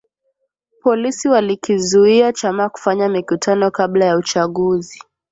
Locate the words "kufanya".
2.69-3.09